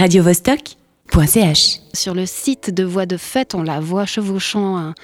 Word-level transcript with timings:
radiovostok.ch. 0.00 1.80
Sur 1.92 2.14
le 2.14 2.24
site 2.24 2.70
de 2.72 2.84
Voix 2.84 3.04
de 3.04 3.18
Fête, 3.18 3.54
on 3.54 3.62
la 3.62 3.80
voit 3.80 4.06
chevauchant 4.06 4.78
un- 4.78 4.94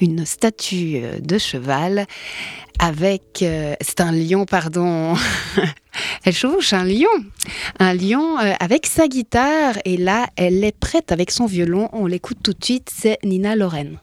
une 0.00 0.24
statue 0.24 1.00
euh, 1.02 1.18
de 1.18 1.38
cheval 1.38 2.06
avec. 2.78 3.40
euh, 3.42 3.74
c'est 3.80 4.00
un 4.00 4.12
lion, 4.12 4.44
pardon. 4.46 5.14
elle 6.24 6.32
chevauche 6.34 6.72
un 6.72 6.84
lion. 6.84 7.08
Un 7.80 7.94
lion 7.94 8.38
euh, 8.38 8.52
avec 8.60 8.86
sa 8.86 9.08
guitare. 9.08 9.74
Et 9.84 9.96
là, 9.96 10.28
elle 10.36 10.62
est 10.62 10.76
prête 10.78 11.10
avec 11.10 11.32
son 11.32 11.46
violon. 11.46 11.88
On 11.92 12.06
l'écoute 12.06 12.38
tout 12.44 12.52
de 12.52 12.64
suite. 12.64 12.90
C'est 12.96 13.18
Nina 13.24 13.56
Lorraine. 13.56 13.98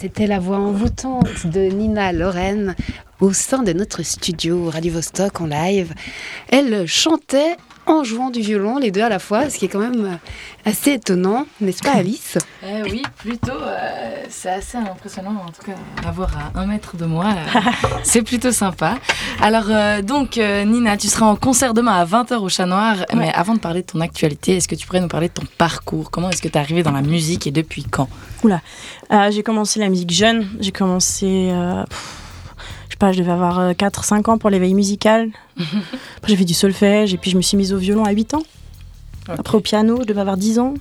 C'était 0.00 0.26
la, 0.26 0.38
voix 0.38 0.56
envoûtante 0.56 1.46
de 1.46 1.60
Nina 1.60 2.14
Lorraine 2.14 2.74
au 3.20 3.34
sein 3.34 3.62
de 3.62 3.74
notre 3.74 4.02
studio 4.02 4.70
Radio 4.70 4.94
Vostok 4.94 5.42
en 5.42 5.46
live. 5.46 5.92
Elle 6.50 6.86
chantait 6.86 7.58
en 7.84 8.02
jouant 8.02 8.30
du 8.30 8.40
violon, 8.40 8.78
les 8.78 8.92
deux 8.92 9.02
à 9.02 9.10
la 9.10 9.18
fois, 9.18 9.50
ce 9.50 9.58
qui 9.58 9.66
est 9.66 9.68
quand 9.68 9.78
même 9.78 10.18
assez 10.64 10.92
étonnant, 10.92 11.46
n'est-ce 11.60 11.82
pas 11.82 11.96
Alice? 11.96 12.38
Eh 12.66 12.82
oui, 12.84 13.02
plutôt. 13.18 13.52
euh, 13.52 14.09
c'est 14.30 14.50
assez 14.50 14.78
impressionnant, 14.78 15.34
en 15.46 15.50
tout 15.50 15.62
cas, 15.66 15.76
à 16.06 16.10
voir 16.12 16.30
à 16.54 16.58
un 16.60 16.66
mètre 16.66 16.96
de 16.96 17.04
moi. 17.04 17.26
euh, 17.26 17.60
c'est 18.02 18.22
plutôt 18.22 18.52
sympa. 18.52 18.96
Alors, 19.42 19.64
euh, 19.68 20.02
donc, 20.02 20.38
euh, 20.38 20.64
Nina, 20.64 20.96
tu 20.96 21.08
seras 21.08 21.26
en 21.26 21.36
concert 21.36 21.74
demain 21.74 21.92
à 21.92 22.04
20h 22.04 22.36
au 22.36 22.48
Chat 22.48 22.66
Noir. 22.66 22.96
Mais 23.14 23.32
avant 23.34 23.54
de 23.54 23.58
parler 23.58 23.82
de 23.82 23.86
ton 23.86 24.00
actualité, 24.00 24.56
est-ce 24.56 24.68
que 24.68 24.74
tu 24.74 24.86
pourrais 24.86 25.00
nous 25.00 25.08
parler 25.08 25.28
de 25.28 25.34
ton 25.34 25.46
parcours? 25.58 26.10
Comment 26.10 26.30
est-ce 26.30 26.40
que 26.40 26.48
tu 26.48 26.54
es 26.54 26.60
arrivé 26.60 26.82
dans 26.82 26.92
la 26.92 27.02
musique 27.02 27.46
et 27.46 27.50
depuis 27.50 27.84
quand? 27.84 28.08
Euh, 29.12 29.30
j'ai 29.30 29.42
commencé 29.42 29.80
la 29.80 29.88
musique 29.88 30.12
jeune. 30.12 30.46
J'ai 30.60 30.72
commencé, 30.72 31.52
pff, 31.90 32.54
je 32.88 32.92
sais 32.92 32.98
pas, 32.98 33.12
je 33.12 33.18
devais 33.18 33.32
avoir 33.32 33.72
4-5 33.72 34.30
ans 34.30 34.38
pour 34.38 34.50
l'éveil 34.50 34.74
musical. 34.74 35.28
Après, 35.58 36.28
j'ai 36.28 36.36
fait 36.36 36.44
du 36.44 36.54
solfège 36.54 37.12
et 37.14 37.18
puis 37.18 37.30
je 37.30 37.36
me 37.36 37.42
suis 37.42 37.56
mise 37.56 37.72
au 37.72 37.78
violon 37.78 38.04
à 38.04 38.12
8 38.12 38.34
ans. 38.34 38.42
Après 39.28 39.56
au 39.56 39.60
piano, 39.60 39.98
je 40.00 40.06
devais 40.06 40.20
avoir 40.20 40.36
10 40.36 40.58
ans. 40.60 40.74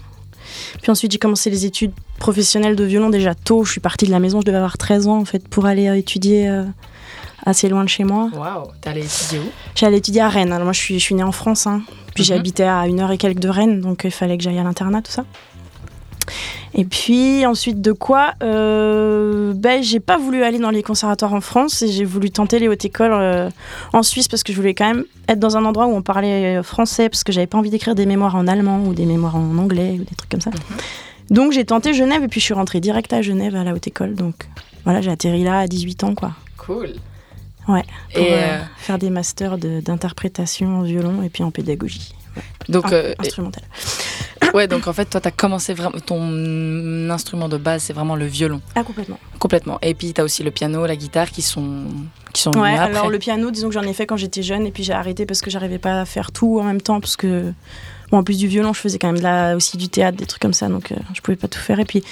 Puis 0.82 0.92
ensuite, 0.92 1.12
j'ai 1.12 1.18
commencé 1.20 1.50
les 1.50 1.66
études 1.66 1.92
professionnelles 2.18 2.76
de 2.76 2.84
violon 2.84 3.10
déjà 3.10 3.34
tôt. 3.36 3.64
Je 3.64 3.72
suis 3.72 3.82
partie 3.82 4.06
de 4.06 4.12
la 4.12 4.20
maison, 4.20 4.42
je 4.42 4.46
devais 4.46 4.58
avoir 4.58 4.78
13 4.78 5.08
ans 5.08 5.18
en 5.20 5.26
fait 5.26 5.48
pour 5.48 5.66
aller 5.66 5.88
euh, 5.88 5.96
étudier 5.98 6.50
euh, 6.50 6.64
assez 7.46 7.70
loin 7.70 7.84
de 7.84 7.90
chez 7.90 8.04
moi. 8.04 8.30
Waouh, 8.34 8.68
t'es 8.82 8.90
allé 8.90 9.02
étudier 9.06 9.40
où? 9.40 9.50
J'allais 9.76 9.98
étudier 9.98 10.22
à 10.22 10.30
Rennes. 10.30 10.52
Alors 10.52 10.66
moi, 10.66 10.74
je 10.74 10.80
suis, 10.80 11.00
je 11.00 11.04
suis 11.04 11.16
née 11.16 11.24
en 11.24 11.32
France. 11.32 11.68
hein. 11.68 11.82
Puis 12.16 12.24
Mhm. 12.24 12.28
j'habitais 12.28 12.64
à 12.64 12.88
une 12.88 13.00
heure 13.00 13.12
et 13.12 13.18
quelques 13.18 13.40
de 13.40 13.48
Rennes, 13.50 13.80
donc 13.82 14.02
il 14.04 14.12
fallait 14.12 14.38
que 14.38 14.44
j'aille 14.44 14.58
à 14.60 14.64
l'internat, 14.64 15.02
tout 15.02 15.12
ça. 15.12 15.26
Et 16.74 16.86
puis 16.86 17.46
ensuite 17.46 17.82
de 17.82 17.92
quoi 17.92 18.34
euh, 18.44 19.54
ben, 19.56 19.82
J'ai 19.84 20.00
pas 20.00 20.18
voulu 20.18 20.44
aller 20.44 20.60
dans 20.60 20.70
les 20.70 20.84
conservatoires 20.84 21.34
en 21.34 21.42
France 21.42 21.82
et 21.82 21.88
j'ai 21.88 22.06
voulu 22.06 22.30
tenter 22.32 22.60
les 22.60 22.68
hautes 22.68 22.86
écoles 22.86 23.12
euh, 23.14 23.50
en 23.94 24.04
Suisse 24.04 24.28
parce 24.28 24.44
que 24.44 24.52
je 24.54 24.58
voulais 24.58 24.74
quand 24.74 24.88
même 24.88 25.06
être 25.28 25.40
dans 25.40 25.58
un 25.58 25.66
endroit 25.66 25.88
où 25.88 25.96
on 25.96 26.02
parlait 26.02 26.62
français 26.64 27.10
parce 27.10 27.24
que 27.24 27.32
j'avais 27.32 27.48
pas 27.48 27.58
envie 27.58 27.70
d'écrire 27.70 27.96
des 27.96 28.06
mémoires 28.06 28.36
en 28.36 28.48
allemand 28.48 28.84
ou 28.86 28.94
des 28.94 29.06
mémoires 29.06 29.36
en 29.36 29.58
anglais 29.58 29.98
ou 30.00 30.04
des 30.04 30.16
trucs 30.16 30.30
comme 30.30 30.42
ça. 30.42 30.52
Donc 31.30 31.52
j'ai 31.52 31.66
tenté 31.66 31.94
Genève 31.94 32.24
et 32.24 32.28
puis 32.28 32.40
je 32.40 32.46
suis 32.46 32.54
rentrée 32.54 32.80
direct 32.80 33.14
à 33.14 33.22
Genève 33.22 33.56
à 33.56 33.64
la 33.64 33.74
haute 33.74 33.86
école. 33.88 34.16
Donc 34.16 34.48
voilà, 34.84 35.02
j'ai 35.02 35.12
atterri 35.12 35.44
là 35.44 35.60
à 35.60 35.68
18 35.68 36.04
ans 36.04 36.16
quoi. 36.16 36.32
Cool. 36.58 36.94
Ouais. 37.68 37.84
Pour 38.14 38.24
Et, 38.24 38.34
euh, 38.34 38.38
euh, 38.38 38.58
faire 38.78 38.98
des 38.98 39.12
masters 39.12 39.58
de- 39.60 39.80
d'interprétation 39.80 40.80
en 40.80 40.82
violon 40.82 41.22
et 41.24 41.30
puis 41.30 41.44
en 41.44 41.52
pédagogie 41.52 42.16
Donc, 42.68 42.86
in- 42.88 42.94
euh, 42.94 43.14
instrumentale. 43.20 43.64
ouais, 44.54 44.68
donc 44.68 44.88
en 44.88 44.94
fait, 44.94 45.06
toi, 45.06 45.22
t'as 45.22 45.32
commencé 45.32 45.74
vraiment. 45.74 45.98
Ton 46.06 47.10
instrument 47.10 47.50
de 47.50 47.58
base, 47.58 47.84
c'est 47.84 47.94
vraiment 47.94 48.16
le 48.16 48.26
violon, 48.26 48.62
Ah 48.76 48.84
complètement. 48.84 49.20
complètement. 49.40 49.80
Et 49.82 49.94
puis, 49.94 50.14
t'as 50.14 50.24
aussi 50.24 50.44
le 50.44 50.52
piano, 50.52 50.86
la 50.86 50.96
guitare 50.96 51.30
qui 51.32 51.42
sont, 51.42 51.86
qui 52.34 52.42
sont 52.42 52.52
Ouais, 52.54 52.74
après. 52.78 52.96
alors 52.98 53.10
le 53.10 53.20
piano, 53.20 53.52
disons 53.52 53.68
que 53.70 53.74
j'en 53.74 53.84
ai 53.84 53.94
fait 53.94 54.06
quand 54.06 54.18
j'étais 54.18 54.44
jeune 54.44 54.66
et 54.66 54.72
puis 54.72 54.84
j'ai 54.84 54.94
arrêté 54.94 55.26
parce 55.26 55.42
que 55.42 55.50
j'arrivais 55.50 55.80
pas 55.80 56.02
à 56.02 56.06
faire 56.06 56.32
tout 56.32 56.60
en 56.60 56.64
même 56.64 56.82
temps 56.82 57.00
parce 57.00 57.16
que 57.18 57.54
bon, 58.12 58.18
en 58.20 58.24
plus 58.24 58.38
du 58.38 58.48
violon, 58.48 58.74
je 58.74 58.80
faisais 58.80 58.98
quand 59.00 59.08
même 59.08 59.18
de 59.20 59.24
la, 59.24 59.56
aussi 59.56 59.78
du 59.78 59.90
théâtre, 59.90 60.18
des 60.18 60.26
trucs 60.26 60.42
comme 60.42 60.54
ça, 60.54 60.68
donc 60.68 60.92
euh, 60.92 60.96
je 61.14 61.22
pouvais 61.22 61.38
pas 61.38 61.48
tout 61.48 61.60
faire. 61.60 61.80
Et 61.80 61.86
puis 61.86 62.04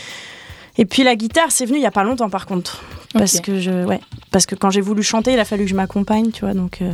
et 0.80 0.86
puis 0.86 1.04
la 1.04 1.16
guitare, 1.16 1.48
c'est 1.52 1.66
venu 1.66 1.80
il 1.80 1.82
y 1.82 1.88
a 1.88 1.92
pas 1.92 2.04
longtemps 2.04 2.30
par 2.30 2.46
contre, 2.46 2.84
parce 3.14 3.42
que 3.42 3.60
je 3.60 3.84
ouais, 3.86 4.00
parce 4.32 4.46
que 4.46 4.54
quand 4.54 4.70
j'ai 4.70 4.82
voulu 4.82 5.02
chanter, 5.02 5.34
il 5.34 5.40
a 5.40 5.46
fallu 5.46 5.64
que 5.64 5.70
je 5.72 5.76
m'accompagne, 5.76 6.30
tu 6.32 6.46
vois, 6.46 6.54
donc 6.54 6.84
euh, 6.84 6.92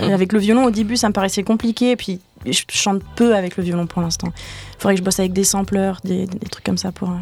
Mhm. 0.00 0.12
avec 0.12 0.32
le 0.32 0.38
violon 0.38 0.64
au 0.66 0.70
début, 0.70 0.96
ça 0.96 1.08
me 1.08 1.12
paraissait 1.12 1.42
compliqué 1.42 1.90
et 1.90 1.96
puis 1.96 2.20
je 2.46 2.62
chante 2.70 3.02
peu 3.16 3.34
avec 3.36 3.56
le 3.56 3.62
violon 3.62 3.86
pour 3.86 4.02
l'instant. 4.02 4.28
Il 4.36 4.80
faudrait 4.80 4.94
que 4.94 4.98
je 5.00 5.04
bosse 5.04 5.20
avec 5.20 5.32
des 5.32 5.44
sampleurs, 5.44 6.00
des, 6.04 6.26
des 6.26 6.48
trucs 6.48 6.64
comme 6.64 6.78
ça 6.78 6.90
pour 6.92 7.10
euh, 7.10 7.14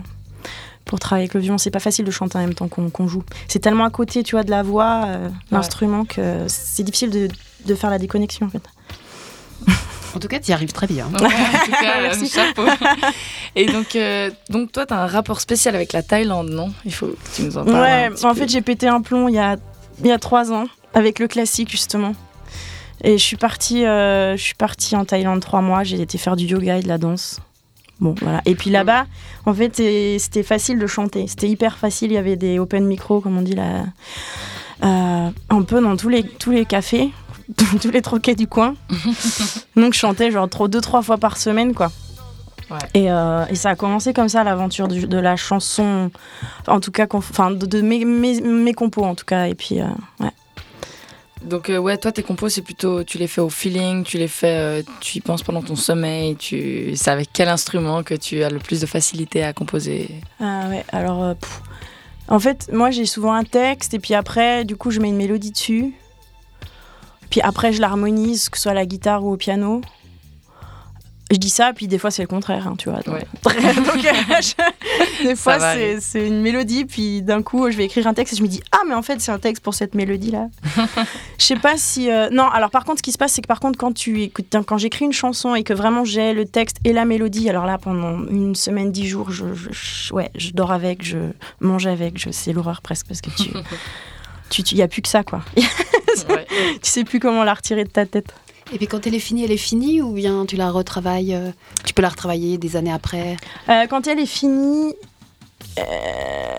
pour 0.86 0.98
travailler 0.98 1.24
avec 1.24 1.34
le 1.34 1.40
violon, 1.40 1.58
c'est 1.58 1.70
pas 1.70 1.78
facile 1.78 2.04
de 2.04 2.10
chanter 2.10 2.38
en 2.38 2.40
même 2.40 2.54
temps 2.54 2.66
qu'on 2.66 3.06
joue. 3.06 3.22
C'est 3.46 3.60
tellement 3.60 3.84
à 3.84 3.90
côté, 3.90 4.24
tu 4.24 4.34
vois, 4.34 4.42
de 4.42 4.50
la 4.50 4.62
voix, 4.64 5.04
euh, 5.06 5.28
l'instrument, 5.52 6.04
que 6.04 6.46
c'est 6.48 6.82
difficile 6.82 7.10
de, 7.10 7.28
de 7.66 7.74
faire 7.76 7.90
la 7.90 7.98
déconnexion, 7.98 8.46
en 8.46 8.50
fait. 8.50 8.62
En 10.16 10.18
tout 10.18 10.26
cas, 10.26 10.40
tu 10.40 10.50
y 10.50 10.52
arrives 10.52 10.72
très 10.72 10.88
bien. 10.88 11.06
Ouais, 11.20 11.26
en 11.26 11.64
tout 11.64 11.70
cas, 11.70 12.00
Merci. 12.02 12.28
chapeau. 12.28 12.64
Et 13.54 13.66
donc, 13.66 13.94
euh, 13.94 14.30
donc 14.48 14.72
toi, 14.72 14.84
tu 14.84 14.92
as 14.94 15.00
un 15.02 15.06
rapport 15.06 15.40
spécial 15.40 15.76
avec 15.76 15.92
la 15.92 16.02
Thaïlande, 16.02 16.48
non? 16.50 16.72
Il 16.84 16.92
faut 16.92 17.06
que 17.06 17.16
tu 17.36 17.42
nous 17.42 17.56
en 17.56 17.64
parles. 17.64 17.76
Ouais, 17.80 18.04
un 18.06 18.10
petit 18.10 18.26
en 18.26 18.34
peu. 18.34 18.40
fait, 18.40 18.48
j'ai 18.48 18.60
pété 18.62 18.88
un 18.88 19.00
plomb 19.02 19.28
il 19.28 19.34
y 19.36 19.38
a, 19.38 19.56
il 20.00 20.06
y 20.08 20.10
a 20.12 20.18
trois 20.18 20.50
ans, 20.52 20.64
avec 20.94 21.20
le 21.20 21.28
classique, 21.28 21.70
justement. 21.70 22.14
Et 23.02 23.18
je 23.18 23.24
suis 23.24 23.36
partie, 23.36 23.86
euh, 23.86 24.36
je 24.36 24.42
suis 24.42 24.54
partie 24.54 24.94
en 24.96 25.04
Thaïlande 25.04 25.40
trois 25.40 25.62
mois, 25.62 25.84
j'ai 25.84 26.00
été 26.00 26.18
faire 26.18 26.36
du 26.36 26.44
yoga 26.44 26.78
et 26.78 26.82
de 26.82 26.88
la 26.88 26.98
danse. 26.98 27.40
Bon, 28.00 28.14
voilà. 28.20 28.40
Et 28.46 28.54
puis 28.54 28.70
là-bas, 28.70 29.06
en 29.44 29.54
fait, 29.54 29.76
c'était 30.18 30.42
facile 30.42 30.78
de 30.78 30.86
chanter. 30.86 31.26
C'était 31.26 31.48
hyper 31.48 31.76
facile. 31.76 32.10
Il 32.10 32.14
y 32.14 32.18
avait 32.18 32.36
des 32.36 32.58
open 32.58 32.86
micro, 32.86 33.20
comme 33.20 33.36
on 33.36 33.42
dit 33.42 33.54
là, 33.54 33.84
euh, 34.82 35.30
un 35.50 35.62
peu 35.62 35.80
dans 35.82 35.96
tous 35.96 36.08
les, 36.08 36.24
tous 36.24 36.50
les 36.50 36.64
cafés, 36.64 37.10
tous 37.80 37.90
les 37.90 38.00
troquets 38.00 38.34
du 38.34 38.46
coin. 38.46 38.74
Donc, 39.76 39.92
je 39.92 39.98
chantais 39.98 40.30
genre 40.30 40.48
trop, 40.48 40.66
deux, 40.68 40.80
trois 40.80 41.02
fois 41.02 41.18
par 41.18 41.36
semaine, 41.36 41.74
quoi. 41.74 41.92
Ouais. 42.70 42.78
Et, 42.94 43.10
euh, 43.10 43.44
et 43.50 43.54
ça 43.54 43.70
a 43.70 43.74
commencé 43.74 44.14
comme 44.14 44.28
ça, 44.28 44.44
l'aventure 44.44 44.88
de 44.88 45.18
la 45.18 45.36
chanson, 45.36 46.10
en 46.68 46.80
tout 46.80 46.92
cas, 46.92 47.06
enfin, 47.12 47.50
de, 47.50 47.66
de 47.66 47.82
mes, 47.82 48.04
mes, 48.04 48.40
mes 48.40 48.72
compos, 48.72 49.04
en 49.04 49.14
tout 49.14 49.24
cas. 49.26 49.46
Et 49.46 49.54
puis, 49.54 49.80
ouais. 50.20 50.30
Donc, 51.42 51.70
euh, 51.70 51.78
ouais, 51.78 51.96
toi, 51.96 52.12
tes 52.12 52.22
compos, 52.22 52.48
c'est 52.50 52.62
plutôt. 52.62 53.02
Tu 53.02 53.16
les 53.18 53.26
fais 53.26 53.40
au 53.40 53.48
feeling, 53.48 54.04
tu 54.04 54.18
les 54.18 54.28
fais. 54.28 54.56
euh, 54.58 54.82
tu 55.00 55.18
y 55.18 55.20
penses 55.20 55.42
pendant 55.42 55.62
ton 55.62 55.74
sommeil, 55.76 56.36
tu. 56.36 56.92
C'est 56.96 57.10
avec 57.10 57.30
quel 57.32 57.48
instrument 57.48 58.02
que 58.02 58.14
tu 58.14 58.42
as 58.42 58.50
le 58.50 58.58
plus 58.58 58.80
de 58.80 58.86
facilité 58.86 59.42
à 59.42 59.52
composer? 59.52 60.10
Ah 60.38 60.66
ouais, 60.68 60.84
alors. 60.92 61.22
euh. 61.24 61.34
En 62.28 62.38
fait, 62.38 62.70
moi 62.72 62.90
j'ai 62.92 63.06
souvent 63.06 63.32
un 63.32 63.42
texte 63.42 63.92
et 63.94 63.98
puis 63.98 64.14
après, 64.14 64.64
du 64.64 64.76
coup, 64.76 64.90
je 64.92 65.00
mets 65.00 65.08
une 65.08 65.16
mélodie 65.16 65.50
dessus. 65.50 65.92
Puis 67.30 67.40
après, 67.40 67.72
je 67.72 67.80
l'harmonise, 67.80 68.48
que 68.48 68.56
ce 68.56 68.64
soit 68.64 68.72
à 68.72 68.74
la 68.74 68.86
guitare 68.86 69.24
ou 69.24 69.32
au 69.32 69.36
piano. 69.36 69.80
Je 71.32 71.36
dis 71.36 71.48
ça, 71.50 71.72
puis 71.72 71.86
des 71.86 71.98
fois 71.98 72.10
c'est 72.10 72.22
le 72.22 72.28
contraire, 72.28 72.66
hein, 72.66 72.74
tu 72.76 72.90
vois. 72.90 73.00
Donc, 73.02 73.14
Ouais. 73.14 73.24
donc, 73.74 74.02
je- 74.42 75.22
des 75.24 75.36
fois 75.36 75.58
c'est 76.00 76.26
une 76.26 76.40
mélodie, 76.40 76.84
puis 76.86 77.22
d'un 77.22 77.40
coup 77.42 77.70
je 77.70 77.76
vais 77.76 77.84
écrire 77.84 78.06
un 78.08 78.14
texte 78.14 78.32
et 78.34 78.36
je 78.36 78.42
me 78.42 78.48
dis 78.48 78.60
ah 78.72 78.78
mais 78.88 78.94
en 78.94 79.02
fait 79.02 79.20
c'est 79.20 79.30
un 79.30 79.38
texte 79.38 79.62
pour 79.62 79.74
cette 79.74 79.94
mélodie 79.94 80.32
là. 80.32 80.48
je 81.38 81.44
sais 81.44 81.54
pas 81.56 81.76
si 81.76 82.10
euh, 82.10 82.28
non. 82.30 82.48
Alors 82.48 82.70
par 82.70 82.84
contre, 82.84 82.98
ce 82.98 83.02
qui 83.02 83.12
se 83.12 83.18
passe, 83.18 83.32
c'est 83.32 83.42
que 83.42 83.46
par 83.46 83.60
contre 83.60 83.78
quand 83.78 83.92
tu 83.92 84.22
écoutes, 84.22 84.56
quand 84.66 84.76
j'écris 84.78 85.04
une 85.04 85.12
chanson 85.12 85.54
et 85.54 85.62
que 85.62 85.72
vraiment 85.72 86.04
j'ai 86.04 86.34
le 86.34 86.46
texte 86.46 86.78
et 86.84 86.92
la 86.92 87.04
mélodie, 87.04 87.48
alors 87.48 87.64
là 87.66 87.78
pendant 87.78 88.26
une 88.28 88.54
semaine, 88.56 88.90
dix 88.90 89.06
jours, 89.06 89.30
je, 89.30 89.44
ouais, 90.12 90.30
je 90.34 90.50
dors 90.50 90.72
avec, 90.72 91.04
je 91.04 91.18
mange 91.60 91.86
avec, 91.86 92.18
je 92.18 92.30
c'est 92.32 92.52
l'horreur 92.52 92.80
presque 92.82 93.06
parce 93.06 93.20
que 93.20 93.30
tu 93.30 93.50
tu 94.50 94.64
tu 94.64 94.74
y 94.74 94.82
a 94.82 94.88
plus 94.88 95.00
que 95.02 95.08
ça 95.08 95.22
quoi. 95.22 95.42
Tu 96.82 96.90
sais 96.90 97.04
plus 97.04 97.20
comment 97.20 97.44
la 97.44 97.54
retirer 97.54 97.84
de 97.84 97.90
ta 97.90 98.04
tête. 98.04 98.34
Et 98.72 98.78
puis 98.78 98.86
quand 98.86 99.06
elle 99.06 99.14
est 99.14 99.20
finie, 99.20 99.44
elle 99.44 99.52
est 99.52 99.56
finie 99.56 100.00
ou 100.00 100.12
bien 100.12 100.46
tu 100.46 100.56
la 100.56 100.70
retravailles 100.70 101.34
euh, 101.34 101.50
Tu 101.84 101.92
peux 101.92 102.02
la 102.02 102.08
retravailler 102.08 102.56
des 102.56 102.76
années 102.76 102.92
après? 102.92 103.36
Euh, 103.68 103.86
quand 103.88 104.06
elle 104.06 104.20
est 104.20 104.26
finie, 104.26 104.94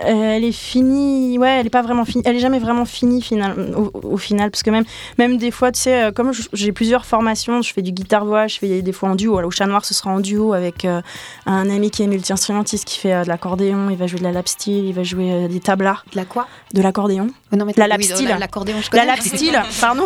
elle 0.06 0.44
est 0.44 0.52
finie. 0.52 1.38
Ouais, 1.38 1.60
elle 1.60 1.68
est 1.68 1.72
pas 1.72 1.82
vraiment 1.82 2.06
finie. 2.06 2.24
Elle 2.26 2.36
est 2.36 2.40
jamais 2.40 2.60
vraiment 2.60 2.86
finie 2.86 3.22
final, 3.22 3.56
au, 3.76 3.92
au 4.04 4.18
final, 4.18 4.52
parce 4.52 4.64
que 4.64 4.70
même, 4.70 4.84
même 5.18 5.38
des 5.38 5.52
fois, 5.52 5.72
tu 5.72 5.80
sais, 5.82 6.04
euh, 6.06 6.12
comme 6.12 6.32
j'ai 6.54 6.72
plusieurs 6.72 7.06
formations, 7.06 7.62
je 7.62 7.74
fais 7.74 7.82
du 7.82 7.92
guitare 7.92 8.26
voix, 8.26 8.48
je 8.48 8.58
fais 8.58 8.82
des 8.82 8.92
fois 8.92 9.10
en 9.10 9.16
duo. 9.16 9.38
Alors, 9.38 9.50
au 9.50 9.52
Chat 9.52 9.68
Noir, 9.68 9.86
ce 9.86 9.94
sera 9.94 10.12
en 10.12 10.20
duo 10.20 10.54
avec 10.54 10.86
euh, 10.86 11.02
un 11.46 11.70
ami 11.70 11.92
qui 11.92 12.04
est 12.04 12.08
multi-instrumentiste, 12.08 12.86
qui 12.86 13.00
fait 13.00 13.14
euh, 13.14 13.24
de 13.24 13.30
l'accordéon. 13.30 13.90
Il 13.90 13.98
va 13.98 14.08
jouer 14.08 14.20
de 14.20 14.24
la 14.26 14.32
lap 14.32 14.48
steel, 14.48 14.86
il 14.86 14.94
va 14.94 15.04
jouer 15.04 15.32
euh, 15.32 15.48
des 15.48 15.60
tablas, 15.60 16.02
De 16.12 16.18
la 16.18 16.26
quoi? 16.26 16.48
De 16.74 16.82
l'accordéon. 16.82 17.28
Oh 17.54 17.56
non, 17.56 17.66
mais 17.66 17.74
La 17.78 17.88
lap 17.88 18.02
steel. 18.02 18.28
la- 18.30 18.38
L'accordéon, 18.40 18.78
je 18.82 18.90
La 18.96 19.02
connais. 19.04 19.06
lap 19.06 19.20
steel, 19.22 19.62
pardon. 19.82 20.06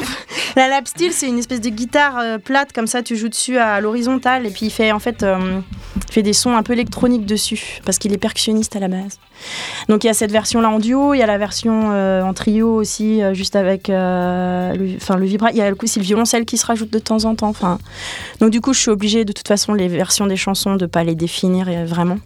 La 0.56 0.68
lap 0.68 0.88
steel, 0.88 1.12
c'est 1.14 1.28
une 1.28 1.40
espèce 1.40 1.62
de 1.62 1.70
guitare 1.70 2.18
euh, 2.20 2.38
plate 2.38 2.74
comme 2.74 2.88
ça, 2.88 3.02
tu 3.04 3.16
joues 3.16 3.30
dessus 3.30 3.58
à 3.58 3.80
l'horizontale 3.82 4.46
et 4.46 4.50
puis 4.50 4.68
il 4.68 4.70
fait 4.72 4.92
en 4.92 5.00
fait 5.00 5.24
euh, 5.24 5.60
fait 6.16 6.24
des 6.24 6.34
sons 6.34 6.56
un 6.56 6.64
peu 6.64 6.74
électroniques 6.74 7.26
dessus 7.26 7.82
parce 7.84 8.00
qu'il 8.00 8.14
est 8.14 8.18
percussionniste 8.18 8.74
à 8.78 8.80
la 8.80 8.88
base. 8.88 9.20
Donc 9.90 10.06
il 10.06 10.08
y 10.08 10.10
a 10.10 10.14
cette 10.14 10.32
version 10.32 10.62
là 10.62 10.70
en 10.70 10.80
duo, 10.80 11.14
il 11.14 11.18
y 11.18 11.22
a 11.22 11.26
la 11.26 11.38
version 11.38 11.92
euh, 11.92 12.22
en 12.22 12.34
trio 12.34 12.74
aussi 12.74 13.22
euh, 13.22 13.34
juste 13.34 13.58
avec 13.58 13.90
euh, 13.90 14.74
le 14.76 14.96
enfin 14.96 15.18
le 15.18 15.26
vibra, 15.26 15.52
il 15.52 15.58
y 15.58 15.62
a 15.62 15.70
le 15.70 15.76
coup 15.76 15.88
c'est 15.88 16.00
le 16.00 16.06
violoncelle 16.06 16.46
qui 16.46 16.58
se 16.58 16.66
rajoute 16.66 16.90
de 16.90 17.00
temps 17.00 17.26
en 17.26 17.36
temps 17.36 17.50
enfin. 17.50 17.80
Donc 18.40 18.52
du 18.52 18.62
coup, 18.62 18.74
je 18.74 18.80
suis 18.80 18.92
obligée 18.92 19.26
de 19.26 19.34
toute 19.34 19.48
façon 19.48 19.74
les 19.74 19.90
versions 19.90 20.26
des 20.26 20.38
chansons 20.38 20.78
de 20.78 20.86
pas 20.86 21.04
les 21.04 21.16
définir 21.16 21.68
euh, 21.68 21.84
vraiment. 21.86 22.18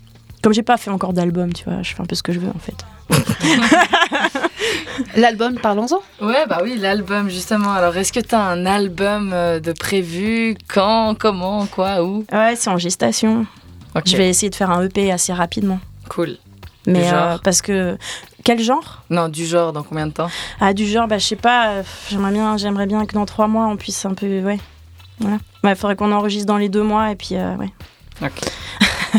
Comme 0.44 0.54
j'ai 0.54 0.64
pas 0.64 0.78
fait 0.78 0.92
encore 0.92 1.14
d'album, 1.14 1.52
tu 1.52 1.64
vois, 1.64 1.82
je 1.82 1.96
fais 1.96 2.02
un 2.02 2.06
peu 2.06 2.16
ce 2.16 2.22
que 2.22 2.32
je 2.32 2.40
veux 2.40 2.50
en 2.50 2.60
fait. 2.60 2.86
L'album, 5.16 5.56
parlons-en. 5.56 6.00
Ouais, 6.24 6.46
bah 6.48 6.60
oui, 6.62 6.78
l'album, 6.78 7.30
justement. 7.30 7.72
Alors, 7.72 7.98
est-ce 7.98 8.14
que 8.14 8.20
tu 8.20 8.36
as 8.36 8.42
un 8.42 8.66
album 8.66 9.32
de 9.32 9.72
prévu? 9.72 10.56
Quand? 10.68 11.16
Comment? 11.18 11.66
Quoi? 11.66 12.04
Où? 12.04 12.26
Ouais, 12.32 12.56
c'est 12.56 12.70
en 12.70 12.78
gestation. 12.78 13.46
Je 14.06 14.16
vais 14.18 14.30
essayer 14.30 14.50
de 14.50 14.56
faire 14.56 14.72
un 14.72 14.84
EP 14.84 15.12
assez 15.12 15.34
rapidement. 15.34 15.80
Cool. 16.10 16.38
Mais 16.88 17.04
genre 17.04 17.32
euh, 17.34 17.38
parce 17.44 17.62
que 17.62 17.98
quel 18.44 18.62
genre? 18.62 19.04
Non, 19.10 19.28
du 19.30 19.46
genre, 19.46 19.74
dans 19.74 19.84
combien 19.84 20.08
de 20.08 20.14
temps? 20.14 20.30
Ah 20.60 20.74
du 20.74 20.86
genre 20.88 21.08
bah 21.08 21.18
je 21.18 21.26
sais 21.26 21.36
pas. 21.36 21.70
euh, 21.70 21.84
j'aimerais 22.10 22.32
bien 22.32 22.58
j'aimerais 22.58 22.88
bien 22.88 23.06
que 23.06 23.14
dans 23.14 23.26
trois 23.26 23.48
mois 23.48 23.68
on 23.68 23.76
puisse 23.78 24.06
un 24.06 24.14
peu 24.14 24.42
ouais 24.42 24.60
voilà. 25.20 25.38
Ouais, 25.64 25.76
faudrait 25.76 25.96
qu'on 25.98 26.12
enregistre 26.14 26.46
dans 26.48 26.58
les 26.58 26.70
deux 26.70 26.84
mois 26.84 27.12
et 27.12 27.16
puis 27.16 27.32
euh, 27.36 27.56
ouais. 27.58 27.70
Ok. 28.22 28.40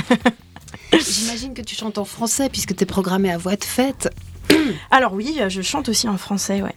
J'imagine 0.93 1.55
que 1.55 1.63
tu 1.63 1.75
chantes 1.77 1.99
en 1.99 2.05
français 2.05 2.49
puisque 2.49 2.75
tu 2.75 2.83
es 2.83 2.87
programmé 2.87 3.31
à 3.31 3.39
voix 3.39 3.57
de 3.57 3.65
fête. 3.65 4.09
Alors 4.91 5.13
oui, 5.13 5.39
je 5.49 5.63
chante 5.63 5.89
aussi 5.89 6.09
en 6.09 6.17
français 6.19 6.63
ouais. 6.63 6.75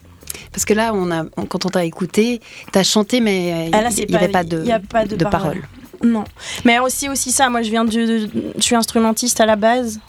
Parce 0.52 0.66
que 0.66 0.74
là, 0.74 0.92
on 0.94 1.10
a, 1.12 1.24
on- 1.38 1.46
quand 1.46 1.66
on 1.66 1.70
t'a 1.70 1.84
écouté, 1.86 2.40
tu 2.72 2.78
as 2.80 2.84
chanté, 2.84 3.22
mais 3.22 3.70
Ah, 3.74 3.82
là, 3.82 3.90
il 3.90 4.06
n'y 4.08 4.16
avait 4.16 4.28
pas 4.28 4.44
de, 4.44 4.60
il 4.62 4.68
y 4.68 4.72
a 4.72 4.80
pas 4.80 5.06
de, 5.06 5.16
de 5.16 5.26
paroles. 5.26 5.62
Non. 6.04 6.24
Mais 6.66 6.80
aussi 6.80 7.10
aussi 7.10 7.32
ça. 7.32 7.50
Moi 7.50 7.62
je 7.62 7.70
viens 7.70 7.86
du 7.86 8.06
de- 8.06 8.30
je 8.58 8.62
suis 8.62 8.76
instrumentiste 8.76 9.40
à 9.42 9.46
la 9.46 9.56
base. 9.56 10.00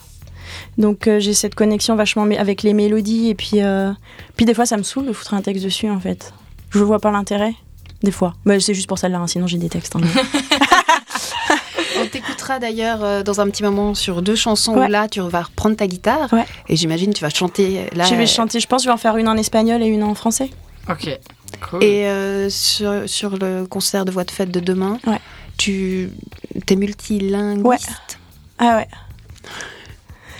Donc 0.77 1.07
euh, 1.07 1.19
j'ai 1.19 1.33
cette 1.33 1.55
connexion 1.55 1.95
vachement 1.95 2.23
avec 2.37 2.63
les 2.63 2.73
mélodies 2.73 3.29
et 3.29 3.35
puis 3.35 3.61
euh, 3.63 3.91
puis 4.35 4.45
des 4.45 4.53
fois 4.53 4.65
ça 4.65 4.77
me 4.77 4.83
saoule 4.83 5.05
de 5.07 5.13
foutre 5.13 5.33
un 5.33 5.41
texte 5.41 5.63
dessus 5.63 5.89
en 5.89 5.99
fait. 5.99 6.33
Je 6.71 6.79
vois 6.79 6.99
pas 6.99 7.11
l'intérêt. 7.11 7.53
Des 8.03 8.11
fois. 8.11 8.33
Mais 8.43 8.59
c'est 8.59 8.73
juste 8.73 8.87
pour 8.87 8.99
celle-là, 8.99 9.19
hein, 9.19 9.27
sinon 9.27 9.47
j'ai 9.47 9.57
des 9.57 9.69
textes. 9.69 9.95
hein. 9.95 10.01
On 12.01 12.05
t'écoutera 12.07 12.59
d'ailleurs 12.59 13.03
euh, 13.03 13.23
dans 13.23 13.39
un 13.41 13.49
petit 13.49 13.63
moment 13.63 13.95
sur 13.95 14.21
deux 14.21 14.35
chansons 14.35 14.75
Ouais. 14.77 14.87
où 14.87 14.89
là, 14.89 15.07
tu 15.07 15.21
vas 15.21 15.43
reprendre 15.43 15.75
ta 15.77 15.87
guitare. 15.87 16.31
Ouais. 16.33 16.45
Et 16.67 16.75
j'imagine 16.75 17.13
tu 17.13 17.21
vas 17.21 17.29
chanter 17.29 17.85
là. 17.95 18.03
je 18.05 18.15
vais 18.15 18.27
chanter, 18.27 18.59
je 18.59 18.67
pense 18.67 18.83
je 18.83 18.87
vais 18.89 18.93
en 18.93 18.97
faire 18.97 19.15
une 19.17 19.27
en 19.29 19.37
espagnol 19.37 19.81
et 19.81 19.87
une 19.87 20.03
en 20.03 20.13
français. 20.13 20.49
Ok. 20.89 21.17
Cool. 21.69 21.83
Et 21.83 22.05
euh, 22.05 22.49
sur, 22.49 23.03
sur 23.07 23.37
le 23.37 23.65
concert 23.65 24.03
de 24.05 24.11
voix 24.11 24.23
de 24.25 24.31
fête 24.31 24.51
de 24.51 24.59
demain, 24.59 24.99
Ouais. 25.07 25.19
Tu 25.57 26.09
es 26.69 26.75
multilinguiste. 26.75 28.19
Ah 28.57 28.77
ouais. 28.77 28.87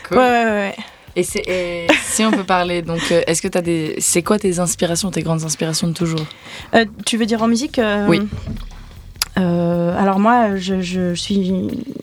Cool. 0.08 0.18
Ouais, 0.18 0.24
ouais, 0.24 0.46
ouais, 0.46 0.52
ouais. 0.52 0.76
Et, 1.18 1.88
si 2.04 2.26
on 2.26 2.32
peut 2.32 2.44
parler, 2.44 2.82
donc, 2.82 3.00
euh, 3.12 3.22
est-ce 3.26 3.42
que 3.42 3.48
tu 3.48 3.58
as 3.58 3.62
des. 3.62 3.96
C'est 4.00 4.22
quoi 4.22 4.38
tes 4.38 4.60
inspirations, 4.60 5.12
tes 5.12 5.22
grandes 5.22 5.44
inspirations 5.44 5.88
de 5.88 5.94
toujours? 5.94 6.26
Euh, 6.74 6.86
tu 7.06 7.18
veux 7.18 7.26
dire 7.26 7.42
en 7.42 7.48
musique 7.48 7.80
euh, 7.80 8.06
Oui. 8.08 8.20
euh, 9.38 9.98
alors 9.98 10.20
moi, 10.20 10.58
je, 10.58 10.82
je 10.82 11.14
suis, 11.14 11.54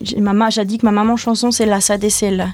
j'ai 0.01 0.19
ma, 0.19 0.49
j'ai 0.49 0.65
dit 0.65 0.79
que 0.79 0.85
ma 0.85 0.91
maman 0.91 1.15
chanson, 1.15 1.51
c'est 1.51 1.67
la 1.67 1.79
Sadecel. 1.79 2.51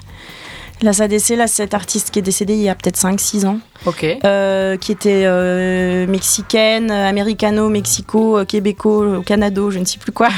La 0.82 0.94
Sadecel, 0.94 1.36
là, 1.38 1.46
c'est 1.46 1.56
cette 1.62 1.74
artiste 1.74 2.10
qui 2.10 2.20
est 2.20 2.22
décédée 2.22 2.54
il 2.54 2.62
y 2.62 2.68
a 2.70 2.74
peut-être 2.74 2.96
5-6 2.98 3.44
ans, 3.46 3.58
Ok. 3.84 4.04
euh, 4.24 4.76
qui 4.78 4.92
était 4.92 5.24
euh, 5.26 6.06
mexicaine, 6.06 6.90
américano, 6.90 7.68
mexico, 7.68 8.38
euh, 8.38 8.44
québéco, 8.46 9.20
canado, 9.20 9.70
je 9.70 9.78
ne 9.78 9.84
sais 9.84 9.98
plus 9.98 10.12
quoi. 10.12 10.28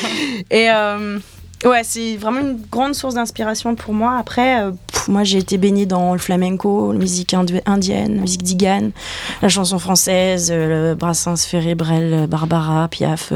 Et 0.50 0.68
euh, 0.70 1.20
ouais, 1.64 1.82
c'est 1.84 2.16
vraiment 2.16 2.40
une 2.40 2.58
grande 2.68 2.94
source 2.96 3.14
d'inspiration 3.14 3.76
pour 3.76 3.94
moi. 3.94 4.16
Après, 4.18 4.58
pff, 4.92 5.06
moi, 5.06 5.22
j'ai 5.22 5.38
été 5.38 5.56
baignée 5.56 5.86
dans 5.86 6.14
le 6.14 6.18
flamenco, 6.18 6.90
la 6.92 6.98
musique 6.98 7.32
indienne, 7.66 8.16
la 8.16 8.20
musique 8.22 8.42
d'Igan, 8.42 8.90
la 9.40 9.48
chanson 9.48 9.78
française, 9.78 10.50
le 10.52 10.96
Brassens, 10.96 11.46
Ferré, 11.46 11.76
Brel, 11.76 12.26
Barbara, 12.26 12.88
Piaf. 12.88 13.32